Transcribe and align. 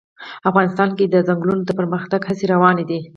افغانستان 0.49 0.89
کې 0.97 1.05
د 1.07 1.15
چنګلونه 1.27 1.63
د 1.65 1.71
پرمختګ 1.79 2.19
هڅې 2.29 2.45
روانې 2.53 2.83
دي. 2.89 2.99